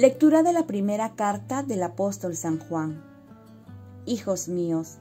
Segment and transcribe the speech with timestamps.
[0.00, 3.04] Lectura de la primera carta del apóstol San Juan.
[4.06, 4.96] Hijos míos,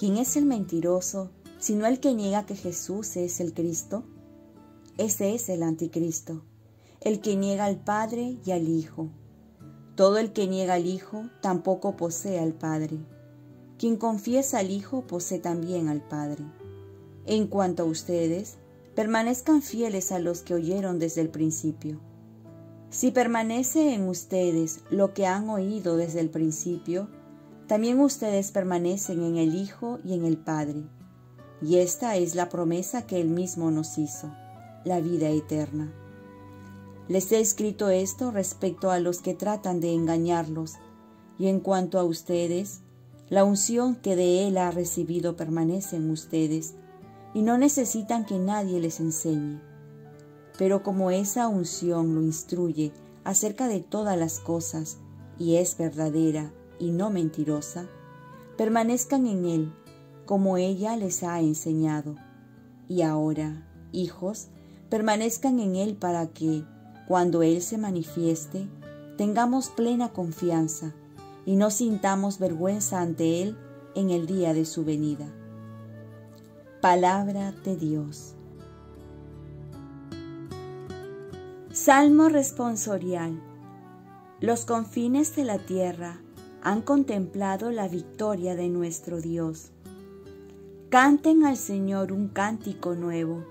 [0.00, 4.02] ¿quién es el mentiroso sino el que niega que Jesús es el Cristo?
[4.98, 6.42] Ese es el anticristo,
[7.02, 9.10] el que niega al Padre y al Hijo.
[9.94, 12.98] Todo el que niega al Hijo tampoco posee al Padre.
[13.78, 16.42] Quien confiesa al Hijo posee también al Padre.
[17.26, 18.56] En cuanto a ustedes,
[18.96, 22.00] permanezcan fieles a los que oyeron desde el principio.
[22.96, 27.10] Si permanece en ustedes lo que han oído desde el principio,
[27.66, 30.84] también ustedes permanecen en el Hijo y en el Padre.
[31.60, 34.32] Y esta es la promesa que Él mismo nos hizo,
[34.86, 35.92] la vida eterna.
[37.06, 40.76] Les he escrito esto respecto a los que tratan de engañarlos,
[41.38, 42.80] y en cuanto a ustedes,
[43.28, 46.76] la unción que de Él ha recibido permanece en ustedes,
[47.34, 49.60] y no necesitan que nadie les enseñe
[50.58, 52.92] pero como esa unción lo instruye
[53.24, 54.98] acerca de todas las cosas
[55.38, 57.86] y es verdadera y no mentirosa,
[58.56, 59.72] permanezcan en Él
[60.24, 62.16] como ella les ha enseñado.
[62.88, 64.48] Y ahora, hijos,
[64.88, 66.64] permanezcan en Él para que,
[67.06, 68.68] cuando Él se manifieste,
[69.16, 70.94] tengamos plena confianza
[71.44, 73.56] y no sintamos vergüenza ante Él
[73.94, 75.26] en el día de su venida.
[76.80, 78.35] Palabra de Dios.
[81.86, 83.40] Salmo responsorial.
[84.40, 86.18] Los confines de la tierra
[86.60, 89.70] han contemplado la victoria de nuestro Dios.
[90.88, 93.44] Canten al Señor un cántico nuevo,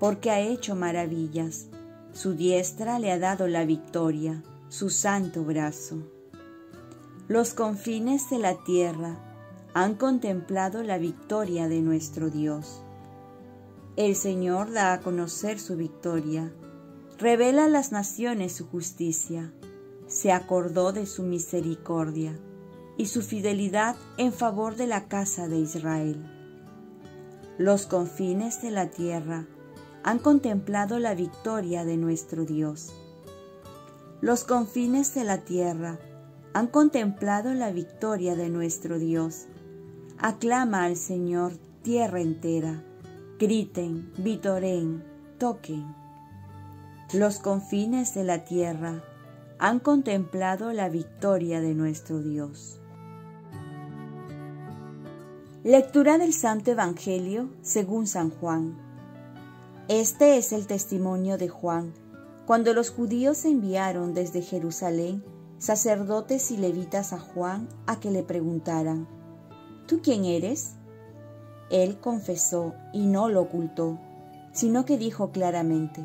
[0.00, 1.68] porque ha hecho maravillas.
[2.12, 5.98] Su diestra le ha dado la victoria, su santo brazo.
[7.28, 9.16] Los confines de la tierra
[9.74, 12.82] han contemplado la victoria de nuestro Dios.
[13.94, 16.50] El Señor da a conocer su victoria
[17.18, 19.50] Revela a las naciones su justicia,
[20.06, 22.38] se acordó de su misericordia
[22.98, 26.30] y su fidelidad en favor de la casa de Israel.
[27.56, 29.46] Los confines de la tierra
[30.02, 32.92] han contemplado la victoria de nuestro Dios.
[34.20, 35.98] Los confines de la tierra
[36.52, 39.46] han contemplado la victoria de nuestro Dios.
[40.18, 42.84] Aclama al Señor tierra entera.
[43.38, 45.02] Griten, vitoren,
[45.38, 46.05] toquen.
[47.12, 49.00] Los confines de la tierra
[49.60, 52.80] han contemplado la victoria de nuestro Dios.
[55.62, 58.76] Lectura del Santo Evangelio según San Juan.
[59.86, 61.94] Este es el testimonio de Juan,
[62.44, 65.22] cuando los judíos enviaron desde Jerusalén
[65.58, 69.06] sacerdotes y levitas a Juan a que le preguntaran,
[69.86, 70.74] ¿Tú quién eres?
[71.70, 73.96] Él confesó y no lo ocultó,
[74.52, 76.04] sino que dijo claramente,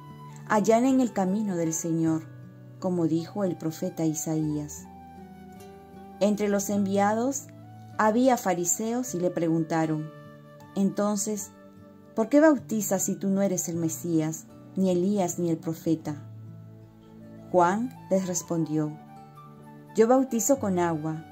[0.53, 2.23] en el camino del Señor,
[2.79, 4.85] como dijo el profeta Isaías.
[6.19, 7.47] Entre los enviados
[7.97, 10.11] había fariseos y le preguntaron,
[10.75, 11.51] entonces,
[12.15, 14.45] ¿por qué bautizas si tú no eres el Mesías,
[14.75, 16.21] ni Elías, ni el profeta?
[17.51, 18.91] Juan les respondió,
[19.95, 21.25] yo bautizo con agua,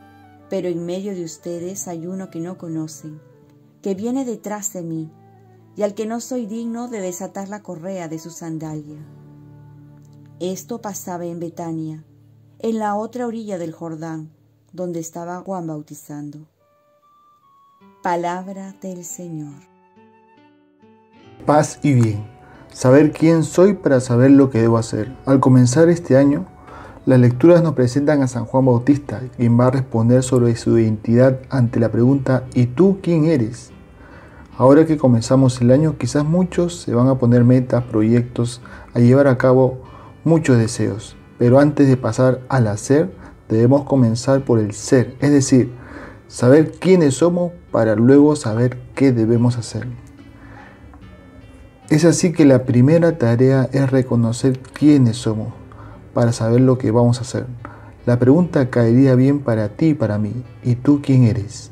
[0.50, 3.20] pero en medio de ustedes hay uno que no conocen,
[3.82, 5.12] que viene detrás de mí,
[5.80, 8.98] y al que no soy digno de desatar la correa de su sandalia.
[10.42, 12.04] Esto pasaba en Betania,
[12.60, 14.30] en la otra orilla del Jordán,
[14.74, 16.40] donde estaba Juan bautizando.
[18.04, 19.54] Palabra del Señor.
[21.46, 22.28] Paz y bien.
[22.74, 25.16] Saber quién soy para saber lo que debo hacer.
[25.26, 26.46] Al comenzar este año,
[27.06, 31.40] las lecturas nos presentan a San Juan Bautista, quien va a responder sobre su identidad
[31.50, 33.72] ante la pregunta ¿Y tú quién eres?
[34.60, 38.62] Ahora que comenzamos el año, quizás muchos se van a poner metas, proyectos,
[38.94, 39.84] a llevar a cabo
[40.26, 41.16] muchos deseos.
[41.38, 43.10] Pero antes de pasar al hacer,
[43.48, 45.72] debemos comenzar por el ser, es decir,
[46.28, 49.88] saber quiénes somos para luego saber qué debemos hacer.
[51.88, 55.54] Es así que la primera tarea es reconocer quiénes somos
[56.14, 57.46] para saber lo que vamos a hacer.
[58.06, 60.44] La pregunta caería bien para ti y para mí.
[60.66, 61.72] ¿Y tú quién eres?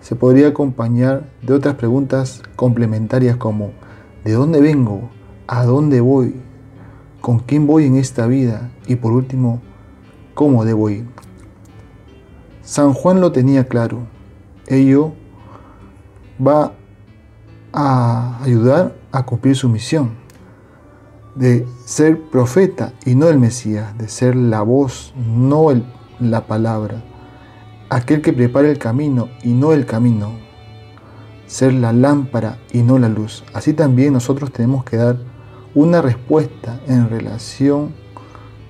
[0.00, 3.72] Se podría acompañar de otras preguntas complementarias como
[4.24, 5.10] ¿de dónde vengo?
[5.46, 6.36] ¿A dónde voy?
[7.20, 8.70] ¿Con quién voy en esta vida?
[8.86, 9.60] Y por último,
[10.34, 11.06] cómo debo ir.
[12.62, 14.06] San Juan lo tenía claro.
[14.66, 15.12] Ello
[16.44, 16.72] va
[17.72, 20.20] a ayudar a cumplir su misión
[21.34, 25.68] de ser profeta y no el Mesías, de ser la voz, no
[26.18, 27.02] la palabra,
[27.90, 30.30] aquel que prepara el camino y no el camino,
[31.46, 33.44] ser la lámpara y no la luz.
[33.52, 35.18] Así también nosotros tenemos que dar
[35.74, 37.92] una respuesta en relación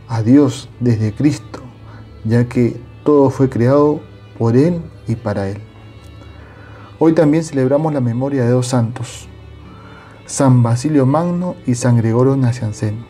[0.09, 1.61] a Dios desde Cristo,
[2.25, 4.01] ya que todo fue creado
[4.39, 5.59] por Él y para Él.
[6.99, 9.29] Hoy también celebramos la memoria de dos santos,
[10.25, 13.05] San Basilio Magno y San Gregorio Nacianceno.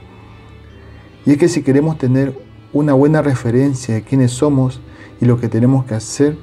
[1.25, 2.37] Y es que si queremos tener
[2.73, 4.81] una buena referencia de quiénes somos
[5.21, 6.39] y lo que tenemos que hacer,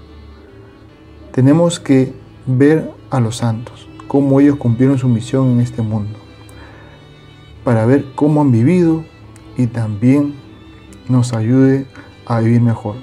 [1.31, 2.13] tenemos que
[2.45, 6.19] ver a los santos, cómo ellos cumplieron su misión en este mundo,
[7.63, 9.03] para ver cómo han vivido
[9.57, 10.35] y también
[11.09, 11.85] nos ayude
[12.25, 12.95] a vivir mejor.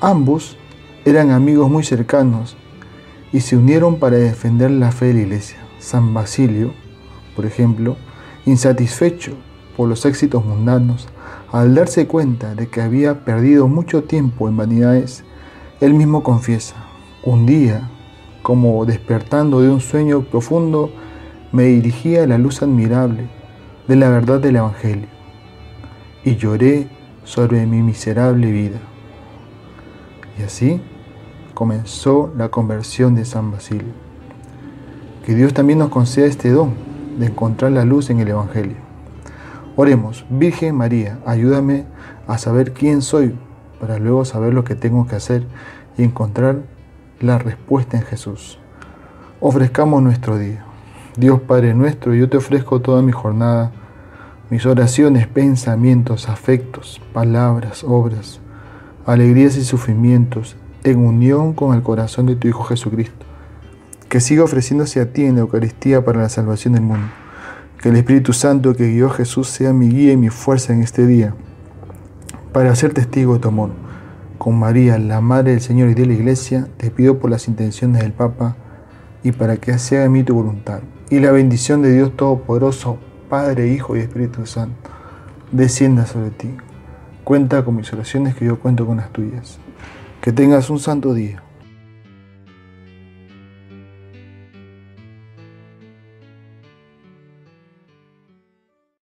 [0.00, 0.56] Ambos
[1.04, 2.56] eran amigos muy cercanos
[3.32, 5.58] y se unieron para defender la fe de la iglesia.
[5.78, 6.72] San Basilio,
[7.36, 7.96] por ejemplo,
[8.44, 9.34] insatisfecho
[9.76, 11.08] por los éxitos mundanos,
[11.52, 15.24] al darse cuenta de que había perdido mucho tiempo en vanidades,
[15.80, 16.76] él mismo confiesa,
[17.24, 17.90] un día,
[18.42, 20.90] como despertando de un sueño profundo,
[21.52, 23.28] me dirigía a la luz admirable
[23.88, 25.08] de la verdad del Evangelio
[26.24, 26.88] y lloré
[27.24, 28.78] sobre mi miserable vida.
[30.38, 30.80] Y así
[31.54, 33.92] comenzó la conversión de San Basilio.
[35.24, 36.72] Que Dios también nos conceda este don
[37.18, 38.89] de encontrar la luz en el Evangelio.
[39.76, 41.86] Oremos, Virgen María, ayúdame
[42.26, 43.34] a saber quién soy
[43.80, 45.46] para luego saber lo que tengo que hacer
[45.96, 46.62] y encontrar
[47.20, 48.58] la respuesta en Jesús.
[49.40, 50.64] Ofrezcamos nuestro día.
[51.16, 53.72] Dios Padre nuestro, yo te ofrezco toda mi jornada,
[54.50, 58.40] mis oraciones, pensamientos, afectos, palabras, obras,
[59.06, 63.26] alegrías y sufrimientos, en unión con el corazón de tu Hijo Jesucristo,
[64.08, 67.06] que siga ofreciéndose a ti en la Eucaristía para la salvación del mundo.
[67.80, 70.82] Que el Espíritu Santo que guió a Jesús sea mi guía y mi fuerza en
[70.82, 71.34] este día,
[72.52, 73.70] para ser testigo de tu amor.
[74.36, 78.02] Con María, la Madre del Señor y de la Iglesia, te pido por las intenciones
[78.02, 78.56] del Papa
[79.22, 80.80] y para que sea en mí tu voluntad.
[81.08, 82.98] Y la bendición de Dios Todopoderoso,
[83.30, 84.90] Padre, Hijo y Espíritu Santo,
[85.50, 86.54] descienda sobre ti.
[87.24, 89.58] Cuenta con mis oraciones que yo cuento con las tuyas.
[90.20, 91.42] Que tengas un santo día.